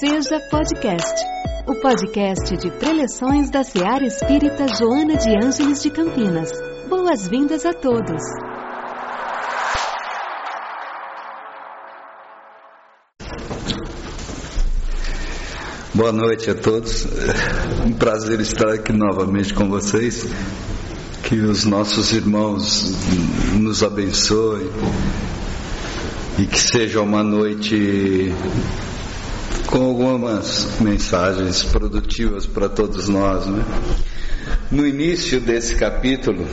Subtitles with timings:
[0.00, 1.24] Seja Podcast,
[1.66, 6.52] o podcast de preleções da Seara Espírita Joana de Ângeles de Campinas.
[6.88, 8.22] Boas-vindas a todos.
[15.92, 17.04] Boa noite a todos.
[17.84, 20.24] Um prazer estar aqui novamente com vocês.
[21.24, 22.94] Que os nossos irmãos
[23.54, 24.70] nos abençoem
[26.38, 28.32] e que seja uma noite
[29.70, 33.46] com algumas mensagens produtivas para todos nós.
[33.46, 33.62] Né?
[34.70, 36.46] No início desse capítulo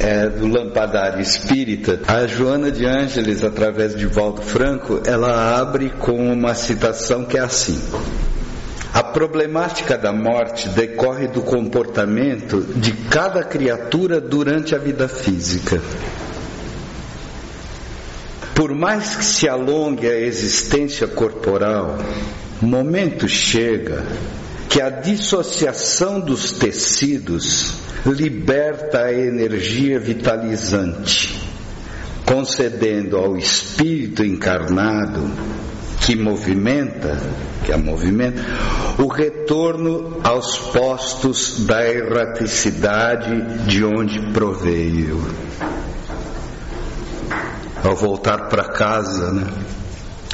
[0.00, 6.32] é, do Lampadário Espírita, a Joana de Ângeles, através de Valdo Franco, ela abre com
[6.32, 7.80] uma citação que é assim.
[8.92, 15.80] A problemática da morte decorre do comportamento de cada criatura durante a vida física.
[18.60, 21.96] Por mais que se alongue a existência corporal,
[22.66, 24.04] momento chega
[24.68, 27.74] que a dissociação dos tecidos
[28.06, 31.40] liberta a energia vitalizante,
[32.24, 35.30] concedendo ao espírito encarnado
[36.00, 37.18] que movimenta,
[37.64, 38.42] que a movimenta,
[38.98, 45.20] o retorno aos postos da erraticidade de onde proveio
[47.84, 49.46] ao voltar para casa, né?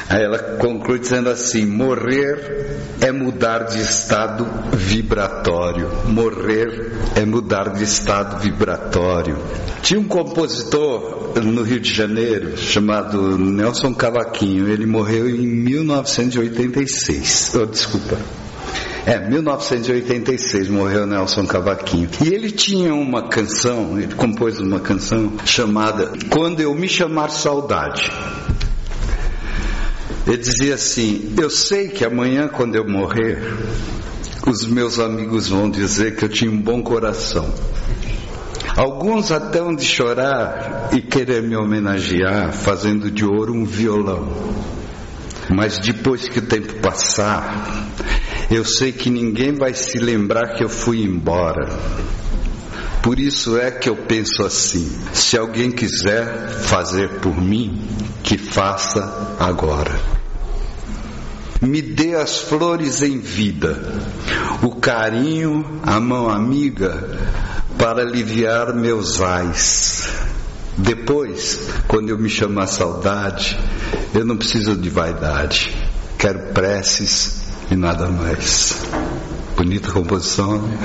[0.09, 5.89] Aí ela conclui dizendo assim: morrer é mudar de estado vibratório.
[6.05, 9.37] Morrer é mudar de estado vibratório.
[9.81, 14.69] Tinha um compositor no Rio de Janeiro chamado Nelson Cavaquinho.
[14.69, 17.55] Ele morreu em 1986.
[17.55, 18.17] Oh, desculpa.
[19.05, 22.09] É, 1986 morreu Nelson Cavaquinho.
[22.25, 28.11] E ele tinha uma canção, ele compôs uma canção chamada Quando Eu Me Chamar Saudade.
[30.27, 33.39] Ele dizia assim: Eu sei que amanhã, quando eu morrer,
[34.45, 37.53] os meus amigos vão dizer que eu tinha um bom coração.
[38.75, 44.27] Alguns até hão de chorar e querer me homenagear, fazendo de ouro um violão.
[45.49, 47.87] Mas depois que o tempo passar,
[48.51, 51.67] eu sei que ninguém vai se lembrar que eu fui embora.
[53.07, 57.87] Por isso é que eu penso assim: se alguém quiser fazer por mim,
[58.21, 59.97] que faça agora.
[61.61, 63.79] Me dê as flores em vida,
[64.61, 67.17] o carinho, a mão amiga,
[67.77, 70.09] para aliviar meus ais.
[70.77, 73.57] Depois, quando eu me chamar saudade,
[74.13, 75.73] eu não preciso de vaidade,
[76.17, 77.41] quero preces
[77.71, 78.75] e nada mais.
[79.57, 80.61] Bonita composição.
[80.61, 80.77] Né?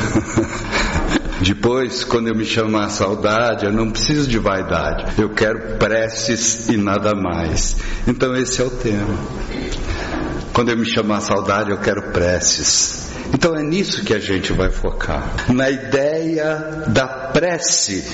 [1.45, 6.77] Depois, quando eu me chamar saudade, eu não preciso de vaidade, eu quero preces e
[6.79, 7.77] nada mais.
[8.09, 9.15] Então, esse é o tema.
[10.55, 13.11] Quando eu me chamar saudade, eu quero preces.
[13.35, 18.05] Então é nisso que a gente vai focar, na ideia da prece,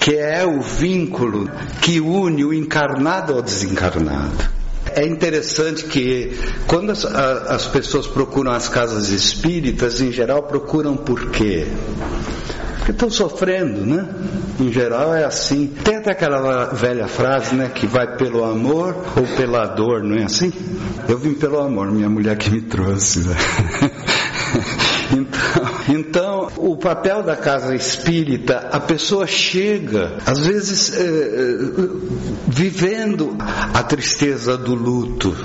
[0.00, 1.50] que é o vínculo
[1.82, 4.55] que une o encarnado ao desencarnado
[4.96, 10.96] é interessante que quando as, a, as pessoas procuram as casas espíritas, em geral procuram
[10.96, 11.66] por quê?
[12.78, 14.08] Porque estão sofrendo, né?
[14.58, 15.66] Em geral é assim.
[15.66, 17.68] Tem até aquela velha frase, né?
[17.74, 20.50] Que vai pelo amor ou pela dor, não é assim?
[21.06, 23.36] Eu vim pelo amor, minha mulher que me trouxe, né?
[25.12, 31.56] Então, então, o papel da casa espírita, a pessoa chega, às vezes, é,
[32.46, 35.36] vivendo a tristeza do luto.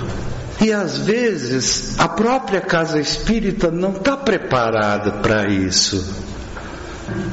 [0.60, 6.31] E às vezes a própria casa espírita não está preparada para isso.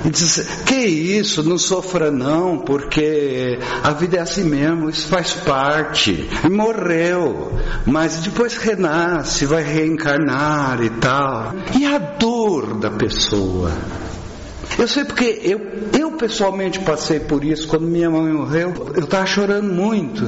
[0.05, 5.33] E diz, que isso, não sofra não, porque a vida é assim mesmo, isso faz
[5.33, 6.29] parte.
[6.43, 7.51] E morreu,
[7.85, 11.53] mas depois renasce, vai reencarnar e tal.
[11.77, 13.71] E a dor da pessoa?
[14.79, 15.59] Eu sei porque eu,
[15.99, 18.73] eu pessoalmente passei por isso quando minha mãe morreu.
[18.95, 20.23] Eu estava chorando muito.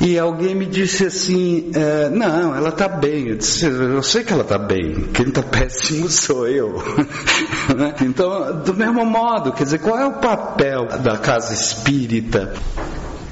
[0.00, 3.28] E alguém me disse assim: é, Não, ela está bem.
[3.28, 5.08] Eu disse: Eu sei que ela está bem.
[5.14, 6.82] Quem está péssimo sou eu.
[7.76, 7.94] Né?
[8.02, 12.52] então, do mesmo modo, quer dizer, qual é o papel da casa espírita?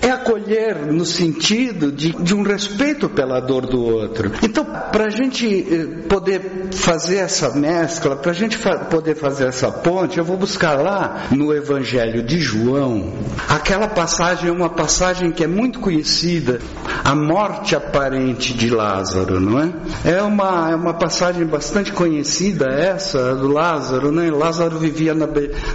[0.02, 4.32] É acolher no sentido de, de um respeito pela dor do outro.
[4.42, 9.48] Então, para a gente eh, poder fazer essa mescla, para a gente fa poder fazer
[9.48, 13.12] essa ponte, eu vou buscar lá no Evangelho de João,
[13.48, 16.60] aquela passagem é uma passagem que é muito conhecida,
[17.04, 19.72] a morte aparente de Lázaro, não é?
[20.04, 24.30] É uma, é uma passagem bastante conhecida essa do Lázaro, né?
[24.30, 25.28] Lázaro vivia na,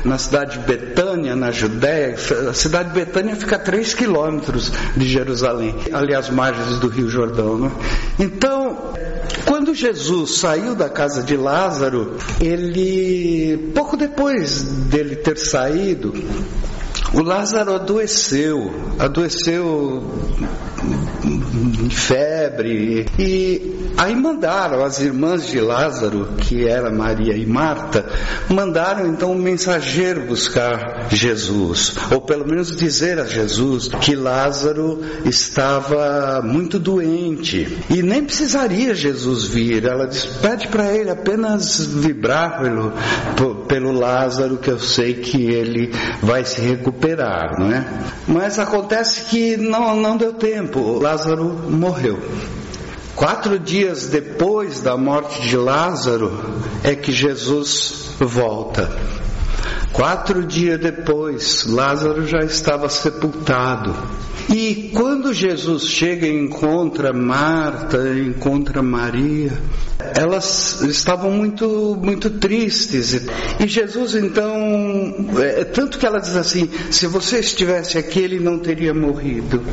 [0.04, 2.16] na cidade de Betânia, na Judéia,
[2.50, 4.15] a cidade de Betânia fica a 3 quilômetros
[4.96, 7.58] de Jerusalém, ali às margens do Rio Jordão.
[7.58, 7.72] Né?
[8.20, 8.78] Então,
[9.46, 16.14] Quando Jesus saiu da casa de Lázaro, ele, pouco depois dele ter saído,
[17.16, 20.04] o Lázaro adoeceu, adoeceu
[21.72, 23.06] de febre.
[23.18, 28.06] E aí mandaram as irmãs de Lázaro, que era Maria e Marta,
[28.50, 36.42] mandaram então um mensageiro buscar Jesus, ou pelo menos dizer a Jesus que Lázaro estava
[36.44, 39.86] muito doente e nem precisaria Jesus vir.
[39.86, 42.94] Ela disse: pede para ele apenas vibrar pelo,
[43.68, 45.92] pelo Lázaro, que eu sei que ele
[46.22, 47.05] vai se recuperar,
[47.60, 47.86] não é?
[48.28, 51.00] Mas acontece que não, não deu tempo.
[51.00, 52.20] Lázaro morreu.
[53.16, 58.90] Quatro dias depois da morte de Lázaro é que Jesus volta.
[59.92, 63.96] Quatro dias depois, Lázaro já estava sepultado.
[64.54, 69.52] E quando Jesus chega e encontra Marta, encontra Maria,
[70.16, 73.26] elas estavam muito, muito tristes.
[73.60, 74.54] E Jesus então,
[75.40, 79.64] é, tanto que ela diz assim: se você estivesse aqui, ele não teria morrido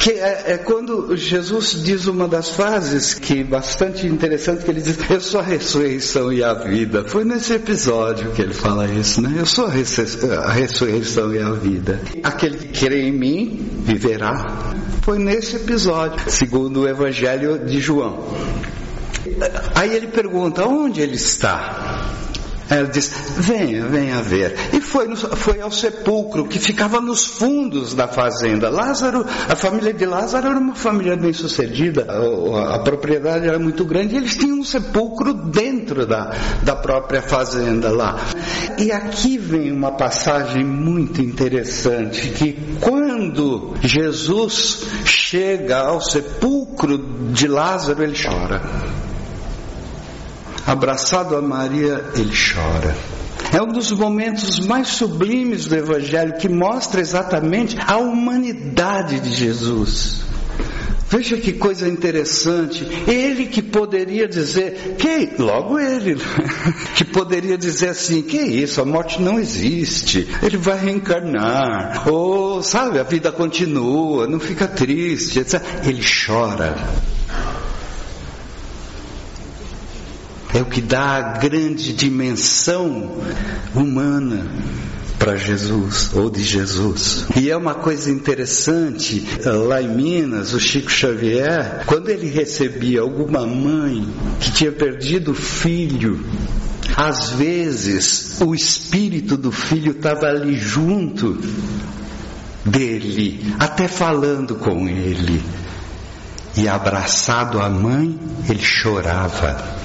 [0.00, 4.98] que é, é, quando Jesus diz uma das frases que bastante interessante que ele diz
[5.10, 7.04] eu sou a ressurreição e a vida.
[7.04, 9.34] Foi nesse episódio que ele fala isso né?
[9.36, 12.00] Eu sou a, a ressurreição e a vida.
[12.22, 14.72] Aquele que crê em mim viverá.
[15.02, 18.24] Foi nesse episódio segundo o Evangelho de João.
[19.74, 21.89] Aí ele pergunta onde ele está
[22.70, 24.54] ela diz: venha, venha ver.
[24.72, 28.70] E foi, no, foi ao sepulcro que ficava nos fundos da fazenda.
[28.70, 33.84] Lázaro, a família de Lázaro era uma família bem sucedida, a, a propriedade era muito
[33.84, 36.32] grande e eles tinham um sepulcro dentro da,
[36.62, 38.16] da própria fazenda lá.
[38.78, 46.98] E aqui vem uma passagem muito interessante que quando Jesus chega ao sepulcro
[47.32, 49.09] de Lázaro, ele chora
[50.70, 52.96] abraçado a Maria, ele chora.
[53.52, 60.20] É um dos momentos mais sublimes do Evangelho que mostra exatamente a humanidade de Jesus.
[61.08, 62.86] Veja que coisa interessante.
[63.08, 66.16] Ele que poderia dizer, que logo ele,
[66.94, 70.28] que poderia dizer assim, que isso, a morte não existe.
[70.40, 72.08] Ele vai reencarnar.
[72.08, 75.60] Ou, sabe, a vida continua, não fica triste, etc.
[75.84, 76.76] Ele chora.
[80.54, 83.18] É o que dá a grande dimensão
[83.74, 84.46] humana
[85.18, 87.26] para Jesus ou de Jesus.
[87.36, 93.46] E é uma coisa interessante, lá em Minas, o Chico Xavier, quando ele recebia alguma
[93.46, 94.08] mãe
[94.40, 96.24] que tinha perdido o filho,
[96.96, 101.38] às vezes o espírito do filho estava ali junto
[102.64, 105.42] dele, até falando com ele.
[106.56, 108.18] E abraçado à mãe,
[108.48, 109.80] ele chorava.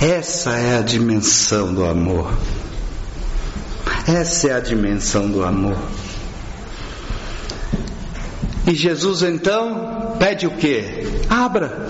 [0.00, 2.32] Essa é a dimensão do amor.
[4.08, 5.76] Essa é a dimensão do amor.
[8.66, 11.06] E Jesus então pede o que?
[11.28, 11.86] Abra.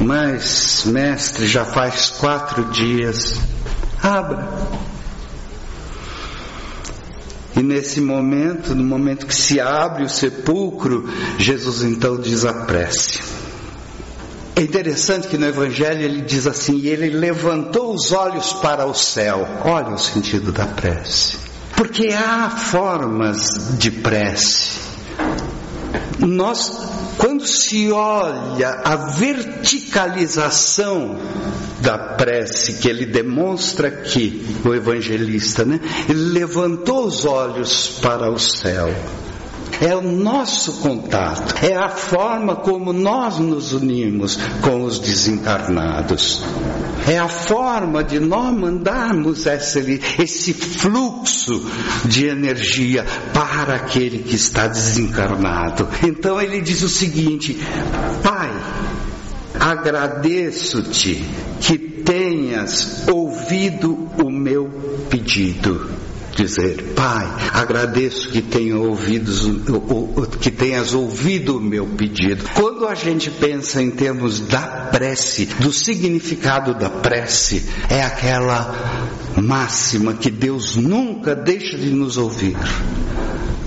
[0.00, 3.38] Mas, mestre, já faz quatro dias.
[4.02, 4.48] Abra.
[7.56, 11.08] E nesse momento, no momento que se abre o sepulcro,
[11.38, 12.42] Jesus então diz.
[14.60, 19.48] É interessante que no Evangelho ele diz assim: ele levantou os olhos para o céu.
[19.64, 21.38] Olha o sentido da prece.
[21.74, 24.72] Porque há formas de prece.
[26.18, 26.78] Nós,
[27.16, 31.18] quando se olha a verticalização
[31.80, 35.80] da prece que ele demonstra aqui, o evangelista, né?
[36.06, 38.94] Ele levantou os olhos para o céu
[39.80, 46.44] é o nosso contato, é a forma como nós nos unimos com os desencarnados.
[47.08, 51.66] É a forma de nós mandarmos esse, esse fluxo
[52.04, 55.88] de energia para aquele que está desencarnado.
[56.06, 57.58] Então ele diz o seguinte:
[58.22, 58.50] Pai,
[59.58, 61.24] agradeço-te
[61.60, 64.68] que tenhas ouvido o meu
[65.08, 69.46] pedido dizer, Pai, agradeço que, tenha ouvidos,
[70.40, 72.44] que tenhas ouvido o meu pedido.
[72.54, 78.74] Quando a gente pensa em termos da prece, do significado da prece, é aquela
[79.40, 82.56] máxima que Deus nunca deixa de nos ouvir.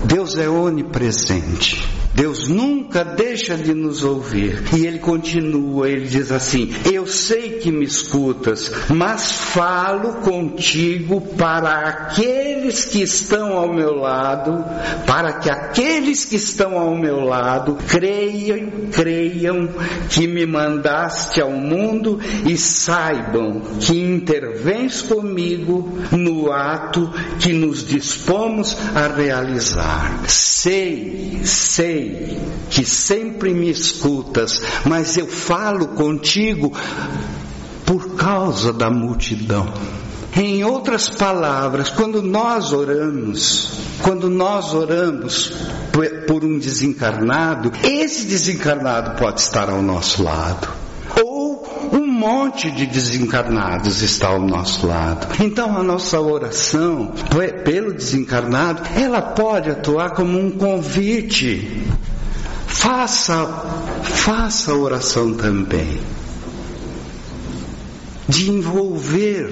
[0.04, 2.03] Deus é onipresente.
[2.14, 4.62] Deus nunca deixa de nos ouvir.
[4.72, 11.72] E ele continua, ele diz assim: Eu sei que me escutas, mas falo contigo para
[11.88, 14.64] aqueles que estão ao meu lado,
[15.04, 19.68] para que aqueles que estão ao meu lado creiam, creiam
[20.08, 28.76] que me mandaste ao mundo e saibam que intervens comigo no ato que nos dispomos
[28.94, 30.22] a realizar.
[30.28, 36.72] Sei, sei sei que sempre me escutas, mas eu falo contigo
[37.86, 39.72] por causa da multidão.
[40.36, 43.68] Em outras palavras, quando nós oramos,
[44.02, 45.52] quando nós oramos
[46.26, 50.83] por um desencarnado, esse desencarnado pode estar ao nosso lado.
[52.26, 55.26] Monte de desencarnados está ao nosso lado.
[55.42, 57.12] Então a nossa oração
[57.64, 61.84] pelo desencarnado, ela pode atuar como um convite
[62.84, 63.46] Faça,
[64.02, 66.00] faça oração também.
[68.28, 69.48] De envolver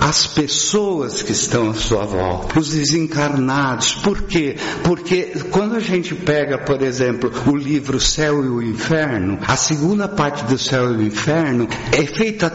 [0.00, 3.94] as pessoas que estão à sua volta, os desencarnados.
[3.94, 4.56] Por quê?
[4.82, 10.06] Porque quando a gente pega, por exemplo, o livro Céu e o Inferno, a segunda
[10.06, 12.50] parte do Céu e o Inferno é feita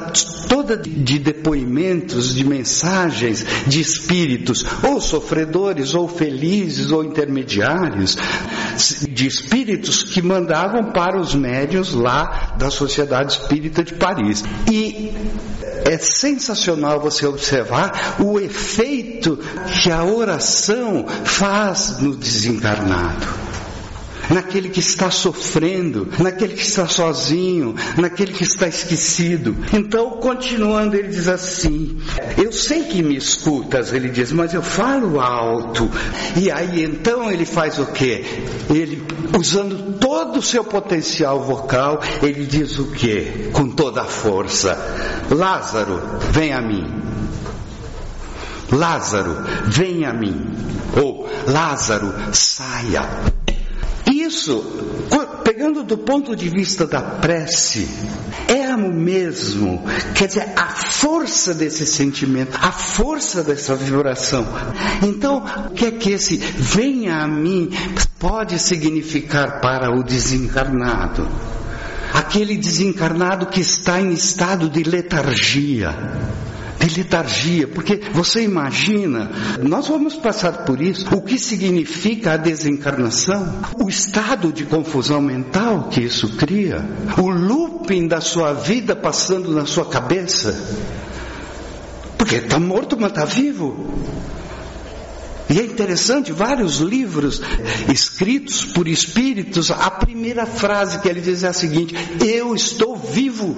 [0.47, 8.17] toda de depoimentos, de mensagens de espíritos, ou sofredores, ou felizes, ou intermediários,
[9.09, 14.43] de espíritos que mandavam para os médios lá da Sociedade Espírita de Paris.
[14.71, 15.11] E
[15.85, 19.37] é sensacional você observar o efeito
[19.81, 23.48] que a oração faz no desencarnado
[24.29, 29.55] naquele que está sofrendo, naquele que está sozinho, naquele que está esquecido.
[29.73, 31.99] Então, continuando, ele diz assim:
[32.37, 35.89] Eu sei que me escutas, ele diz, mas eu falo alto.
[36.37, 38.23] E aí então ele faz o que?
[38.69, 39.03] Ele,
[39.37, 43.49] usando todo o seu potencial vocal, ele diz o que?
[43.51, 44.77] Com toda a força:
[45.31, 46.85] Lázaro, vem a mim.
[48.71, 50.47] Lázaro, vem a mim.
[50.95, 53.29] Ou Lázaro, saia
[54.29, 54.63] isso,
[55.43, 57.89] pegando do ponto de vista da prece,
[58.47, 59.83] é o mesmo,
[60.13, 64.45] quer dizer, a força desse sentimento, a força dessa vibração.
[65.01, 67.71] Então, o que é que esse venha a mim
[68.19, 71.27] pode significar para o desencarnado?
[72.13, 75.89] Aquele desencarnado que está em estado de letargia
[76.79, 79.29] de letargia, porque você imagina,
[79.61, 85.89] nós vamos passar por isso, o que significa a desencarnação, o estado de confusão mental
[85.89, 86.85] que isso cria,
[87.17, 90.55] o looping da sua vida passando na sua cabeça,
[92.17, 93.93] porque está morto, mas está vivo.
[95.49, 97.41] E é interessante, vários livros
[97.91, 103.57] escritos por espíritos, a primeira frase que ele diz é a seguinte: Eu estou vivo.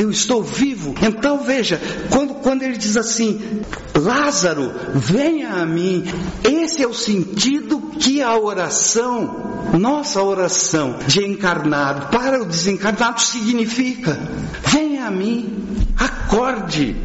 [0.00, 0.94] Eu estou vivo.
[1.02, 1.78] Então veja,
[2.08, 3.60] quando, quando ele diz assim,
[3.94, 6.04] Lázaro, venha a mim,
[6.42, 14.18] esse é o sentido que a oração, nossa oração de encarnado para o desencarnado significa.
[14.64, 15.66] Venha a mim,
[15.98, 16.96] acorde,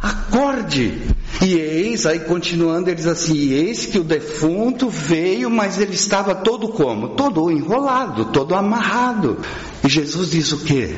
[0.00, 1.02] acorde.
[1.42, 5.94] E eis, aí continuando, ele diz assim: e eis que o defunto veio, mas ele
[5.94, 7.10] estava todo como?
[7.10, 9.36] Todo enrolado, todo amarrado.
[9.84, 10.96] E Jesus diz o que?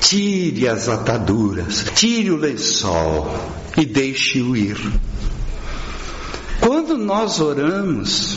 [0.00, 3.30] Tire as ataduras, tire o lençol
[3.76, 4.78] e deixe-o ir.
[6.60, 8.36] Quando nós oramos,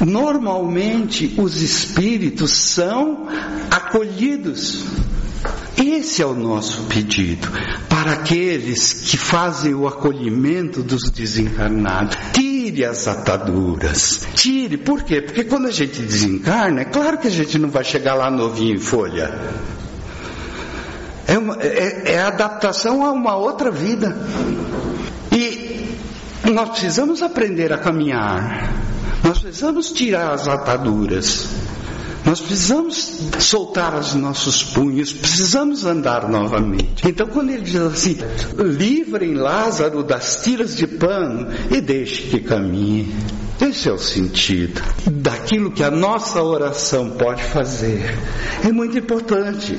[0.00, 3.28] normalmente os espíritos são
[3.70, 4.84] acolhidos.
[5.76, 7.48] Esse é o nosso pedido
[7.88, 12.16] para aqueles que fazem o acolhimento dos desencarnados.
[12.32, 14.26] Tire as ataduras.
[14.34, 15.22] Tire, por quê?
[15.22, 18.74] Porque quando a gente desencarna, é claro que a gente não vai chegar lá novinho
[18.74, 19.32] em folha.
[21.60, 24.16] É, é, é adaptação a uma outra vida.
[25.32, 25.96] E
[26.50, 28.72] nós precisamos aprender a caminhar.
[29.22, 31.48] Nós precisamos tirar as ataduras.
[32.24, 37.06] Nós precisamos soltar os nossos punhos, precisamos andar novamente.
[37.06, 38.16] Então, quando ele diz assim:
[38.58, 43.14] livrem Lázaro das tiras de pano e deixe que caminhe.
[43.60, 48.18] Esse é o sentido daquilo que a nossa oração pode fazer.
[48.64, 49.78] É muito importante.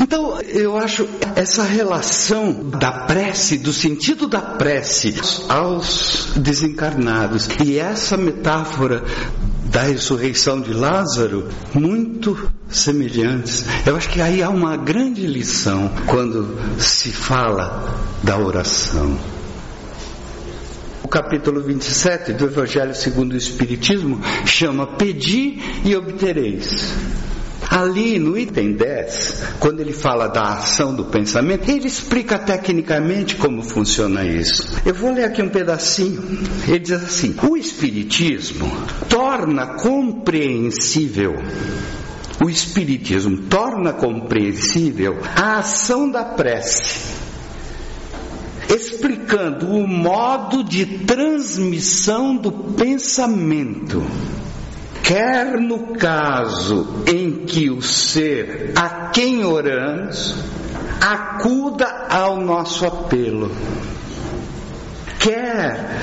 [0.00, 5.14] Então, eu acho essa relação da prece, do sentido da prece
[5.48, 9.04] aos desencarnados, e essa metáfora
[9.66, 13.64] da ressurreição de Lázaro, muito semelhantes.
[13.86, 19.16] Eu acho que aí há uma grande lição quando se fala da oração.
[21.10, 26.94] capítulo 27 do Evangelho segundo o Espiritismo chama Pedi e obtereis.
[27.70, 33.62] Ali no item 10, quando ele fala da ação do pensamento, ele explica tecnicamente como
[33.62, 34.76] funciona isso.
[34.84, 36.20] Eu vou ler aqui um pedacinho.
[36.66, 38.68] Ele diz assim: o Espiritismo
[39.08, 41.36] torna compreensível
[42.42, 47.14] o Espiritismo torna compreensível a ação da prece,
[48.74, 54.02] explicando o modo de transmissão do pensamento
[55.10, 60.36] quer no caso em que o ser a quem oramos
[61.00, 63.50] acuda ao nosso apelo,
[65.18, 65.98] quer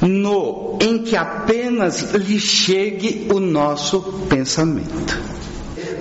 [0.00, 5.20] no em que apenas lhe chegue o nosso pensamento.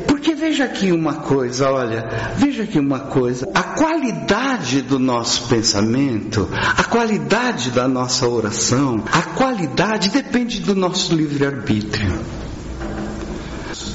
[0.06, 6.48] Porque veja aqui uma coisa, olha, veja aqui uma coisa, a qualidade do nosso pensamento,
[6.54, 12.41] a qualidade da nossa oração, a qualidade depende do nosso livre-arbítrio.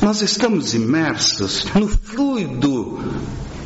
[0.07, 2.97] Nós estamos imersos no fluido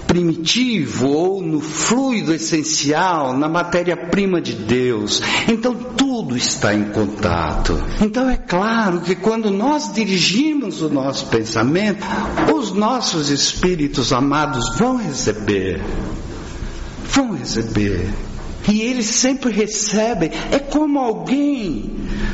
[0.06, 5.20] primitivo ou no fluido essencial, na matéria-prima de Deus.
[5.46, 7.78] Então tudo está em contato.
[8.00, 12.06] Então é claro que quando nós dirigimos o nosso pensamento,
[12.56, 15.84] os nossos espíritos amados vão receber.
[17.04, 18.08] Vão receber.
[18.68, 20.30] E eles sempre recebem.
[20.52, 21.90] É como alguém,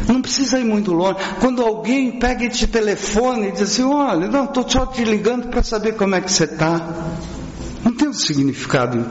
[0.09, 1.19] não precisa ir muito longe.
[1.41, 5.63] Quando alguém pega esse telefone e diz assim: Olha, não, estou só te ligando para
[5.63, 6.95] saber como é que você está.
[7.85, 9.05] Não tem um significado.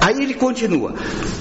[0.00, 0.94] Aí ele continua: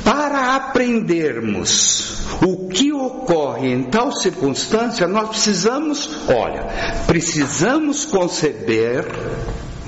[0.04, 6.68] para aprendermos o que ocorre em tal circunstância, nós precisamos, olha,
[7.08, 9.06] precisamos conceber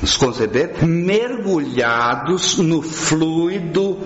[0.01, 3.97] nos conceber mergulhados no fluido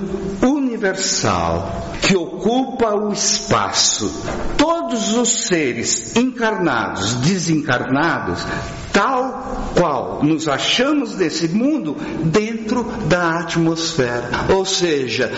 [0.41, 4.11] universal que ocupa o espaço.
[4.57, 8.45] Todos os seres encarnados, desencarnados,
[8.91, 14.29] tal qual nos achamos desse mundo dentro da atmosfera.
[14.53, 15.31] Ou seja,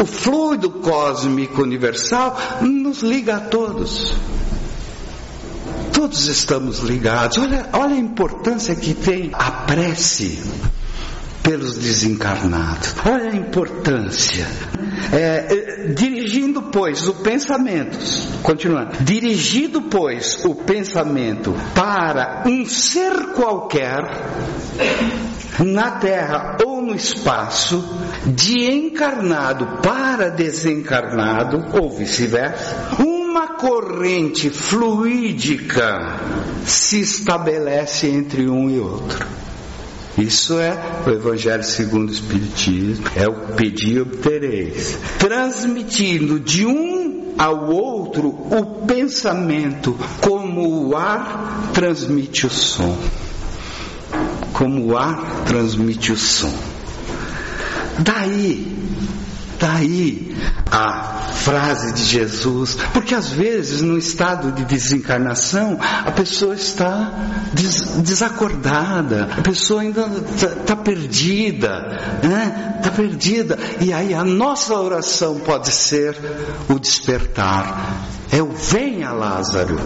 [0.00, 4.14] o fluido cósmico universal nos liga a todos.
[5.96, 7.38] Todos estamos ligados.
[7.38, 10.38] Olha, olha a importância que tem a prece
[11.42, 12.94] pelos desencarnados.
[13.02, 14.46] Olha a importância.
[15.10, 17.96] É, é, dirigindo, pois, o pensamento,
[18.42, 24.02] continuando, dirigido, pois, o pensamento para um ser qualquer,
[25.64, 27.82] na terra ou no espaço,
[28.26, 33.15] de encarnado para desencarnado, ou vice-versa, uma
[33.58, 36.20] corrente fluídica
[36.64, 39.26] se estabelece entre um e outro.
[40.18, 47.34] Isso é o Evangelho segundo o Espiritismo, é o pedir e obtereis, transmitindo de um
[47.38, 52.96] ao outro o pensamento, como o ar transmite o som.
[54.54, 56.54] Como o ar transmite o som.
[57.98, 58.85] Daí
[59.58, 60.36] Daí
[60.70, 67.12] a frase de Jesus, porque às vezes no estado de desencarnação a pessoa está
[67.52, 72.76] des desacordada, a pessoa ainda está tá perdida, né?
[72.78, 73.58] Está perdida.
[73.80, 76.16] E aí a nossa oração pode ser
[76.68, 78.04] o despertar.
[78.30, 79.78] É o venha Lázaro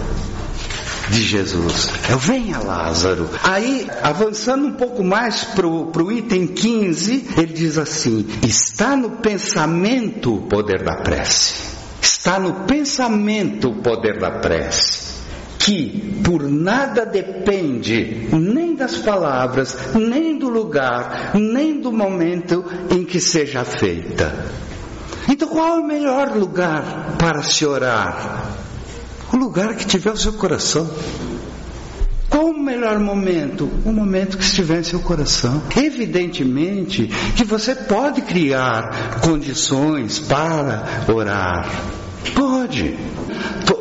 [1.10, 1.88] de Jesus.
[2.08, 3.28] Eu venha Lázaro.
[3.42, 10.34] Aí, avançando um pouco mais para o item 15, ele diz assim: está no pensamento
[10.34, 11.70] o poder da prece.
[12.00, 15.10] Está no pensamento o poder da prece
[15.58, 23.20] que por nada depende nem das palavras, nem do lugar, nem do momento em que
[23.20, 24.32] seja feita.
[25.28, 28.69] Então, qual é o melhor lugar para se orar?
[29.40, 30.88] Lugar que tiver o seu coração.
[32.28, 33.68] Qual o melhor momento?
[33.84, 35.62] O momento que estiver em seu coração.
[35.76, 41.68] Evidentemente que você pode criar condições para orar.
[42.34, 42.96] Pode.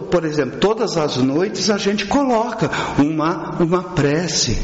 [0.10, 4.58] Por exemplo, todas as noites a gente coloca uma, uma prece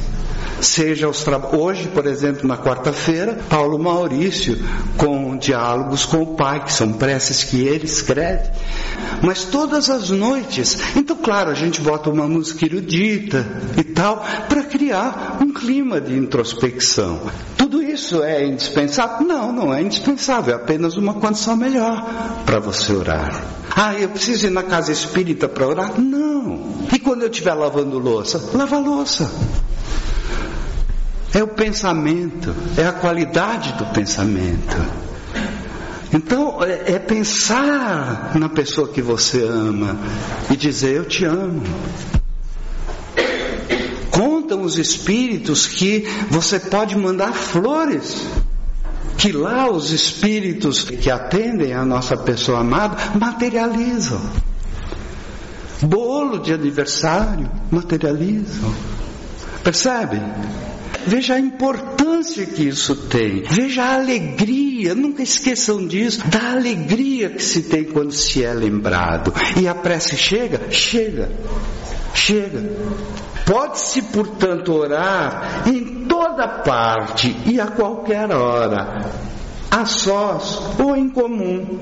[0.61, 4.57] seja os hoje, por exemplo, na quarta-feira, Paulo Maurício
[4.97, 8.49] com diálogos com o Pai, que são preces que ele escreve.
[9.21, 13.45] Mas todas as noites, então claro, a gente bota uma música erudita
[13.77, 17.21] e tal para criar um clima de introspecção.
[17.57, 19.25] Tudo isso é indispensável?
[19.25, 22.05] Não, não é indispensável, é apenas uma condição melhor
[22.45, 23.43] para você orar.
[23.75, 25.99] Ah, eu preciso ir na casa espírita para orar?
[25.99, 26.85] Não.
[26.93, 28.51] E quando eu estiver lavando louça?
[28.53, 29.29] Lava louça.
[31.35, 35.05] É o pensamento, é a qualidade do pensamento.
[36.13, 39.99] Então é, é pensar na pessoa que você ama
[40.49, 41.61] e dizer eu te amo.
[44.09, 48.25] Contam os espíritos que você pode mandar flores
[49.17, 54.21] que lá os espíritos que atendem a nossa pessoa amada materializam.
[55.81, 58.73] Bolo de aniversário materializam.
[59.63, 60.21] Percebe?
[61.07, 63.43] Veja a importância que isso tem.
[63.43, 69.33] Veja a alegria, nunca esqueçam disso, da alegria que se tem quando se é lembrado.
[69.59, 70.71] E a prece chega?
[70.71, 71.31] Chega.
[72.13, 72.63] Chega.
[73.45, 79.11] Pode-se, portanto, orar em toda parte e a qualquer hora,
[79.69, 81.79] a sós ou em comum.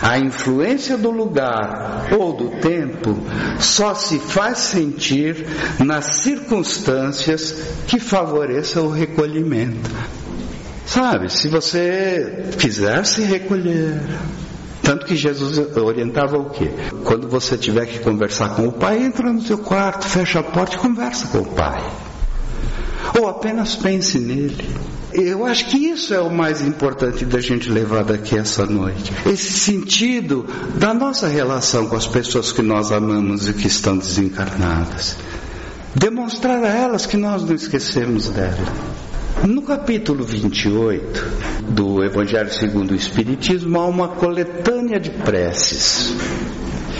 [0.00, 3.16] A influência do lugar ou do tempo
[3.58, 5.46] só se faz sentir
[5.78, 7.54] nas circunstâncias
[7.86, 9.90] que favoreçam o recolhimento.
[10.84, 14.00] Sabe, se você quiser se recolher,
[14.82, 16.70] tanto que Jesus orientava o quê?
[17.04, 20.74] Quando você tiver que conversar com o pai, entra no seu quarto, fecha a porta
[20.74, 21.82] e conversa com o pai.
[23.18, 24.68] Ou apenas pense nele.
[25.14, 29.12] Eu acho que isso é o mais importante da gente levar daqui essa noite.
[29.26, 30.46] Esse sentido
[30.76, 35.16] da nossa relação com as pessoas que nós amamos e que estão desencarnadas.
[35.94, 38.92] Demonstrar a elas que nós não esquecemos dela.
[39.46, 41.26] No capítulo 28
[41.68, 46.14] do Evangelho segundo o Espiritismo há uma coletânea de preces.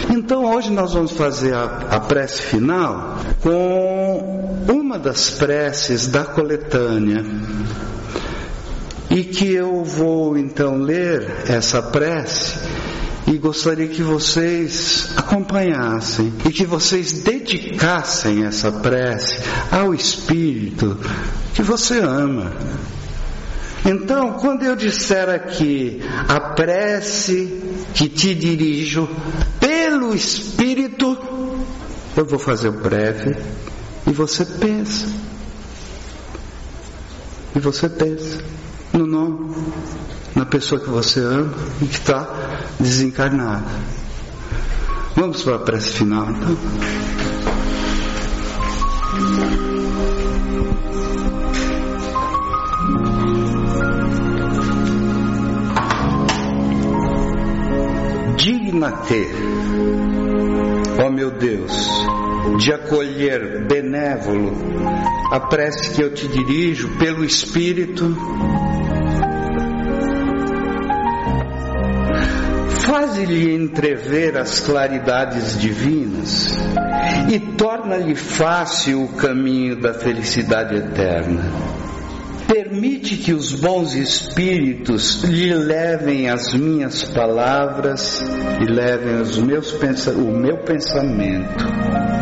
[0.09, 7.23] Então hoje nós vamos fazer a, a prece final com uma das preces da coletânea.
[9.15, 12.57] E que eu vou então ler essa prece
[13.27, 19.37] e gostaria que vocês acompanhassem e que vocês dedicassem essa prece
[19.71, 20.97] ao Espírito
[21.53, 22.51] que você ama.
[23.85, 27.61] Então, quando eu disser aqui a prece
[27.93, 29.07] que te dirijo
[29.59, 31.15] pelo Espírito,
[32.17, 33.35] eu vou fazer breve
[34.07, 35.05] e você pensa.
[37.55, 38.43] E você pensa
[38.93, 39.55] no nome,
[40.35, 42.27] na pessoa que você ama e que está
[42.79, 43.65] desencarnada.
[45.15, 46.57] Vamos para a prece final então.
[58.37, 59.27] Digna-te,
[61.03, 62.02] ó meu Deus,
[62.57, 64.53] de acolher benévolo
[65.31, 68.15] a prece que eu te dirijo pelo Espírito
[72.83, 76.57] Faze-lhe entrever as claridades divinas
[77.31, 81.43] e torna-lhe fácil o caminho da felicidade eterna.
[82.47, 88.21] Permite que os bons espíritos lhe levem as minhas palavras
[88.61, 89.73] e levem os meus
[90.07, 92.12] o meu pensamento.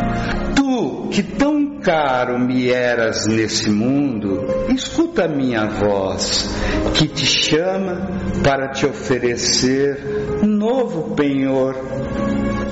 [1.11, 6.49] Que tão caro me eras nesse mundo, escuta a minha voz,
[6.93, 8.07] que te chama
[8.43, 9.99] para te oferecer
[10.43, 11.75] novo penhor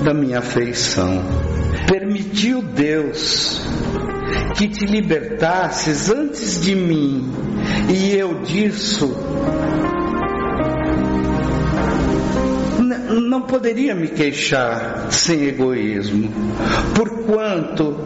[0.02, 1.22] da minha afeição.
[1.86, 3.62] Permitiu Deus
[4.56, 7.30] que te libertasses antes de mim,
[7.88, 9.14] e eu disso
[13.20, 16.30] não poderia me queixar sem egoísmo,
[16.94, 17.96] porquanto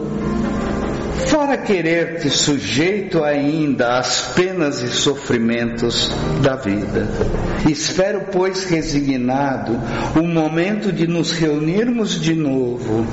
[1.27, 7.07] fora querer-te sujeito ainda às penas e sofrimentos da vida.
[7.69, 9.79] Espero, pois, resignado,
[10.19, 13.05] o momento de nos reunirmos de novo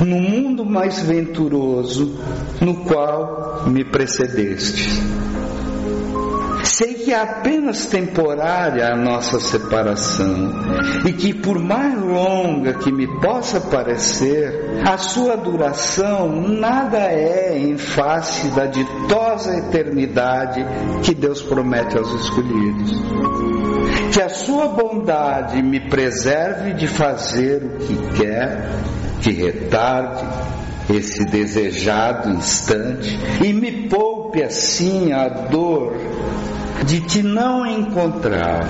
[0.00, 2.18] no mundo mais venturoso
[2.60, 5.00] no qual me precedeste.
[6.76, 10.50] Sei que é apenas temporária a nossa separação
[11.06, 17.78] e que, por mais longa que me possa parecer, a sua duração nada é em
[17.78, 20.66] face da ditosa eternidade
[21.04, 22.90] que Deus promete aos escolhidos.
[24.12, 28.68] Que a sua bondade me preserve de fazer o que quer,
[29.22, 30.26] que retarde
[30.90, 35.94] esse desejado instante e me poupe assim a dor
[36.82, 38.66] de te não encontrar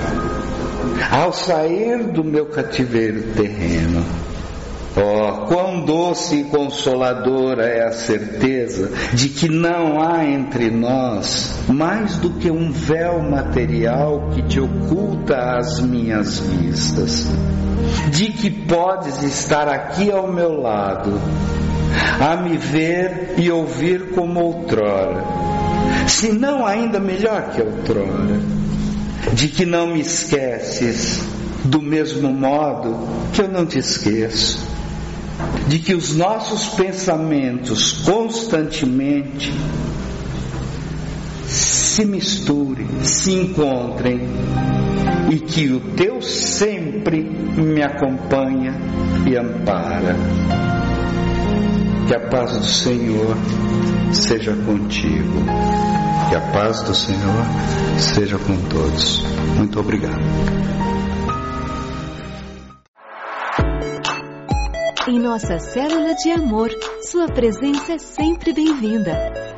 [1.11, 4.05] ao sair do meu cativeiro terreno.
[4.97, 12.17] Oh, quão doce e consoladora é a certeza de que não há entre nós mais
[12.19, 17.27] do que um véu material que te oculta às minhas vistas,
[18.13, 21.21] de que podes estar aqui ao meu lado,
[22.21, 25.54] a me ver e ouvir como outrora
[26.07, 28.41] se não ainda melhor que outrora.
[29.33, 31.23] de que não me esqueces
[31.65, 34.59] do mesmo modo que eu não te esqueço,
[35.67, 39.53] de que os nossos pensamentos constantemente
[41.47, 44.21] se misturem, se encontrem
[45.31, 48.75] e que o teu sempre me acompanha
[49.27, 50.17] e ampara.
[52.07, 53.37] Que a paz do Senhor
[54.15, 55.45] seja contigo.
[56.29, 57.45] Que a paz do Senhor
[57.99, 59.23] seja com todos.
[59.57, 60.23] Muito obrigado.
[65.07, 66.71] Em nossa célula de amor,
[67.03, 69.13] sua presença é sempre bem-vinda.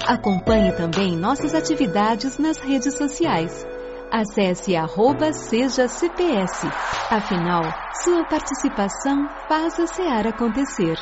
[0.07, 3.65] Acompanhe também nossas atividades nas redes sociais.
[4.11, 6.67] Acesse arroba seja CPS.
[7.11, 7.63] Afinal,
[8.03, 10.97] sua participação faz a SEAR acontecer.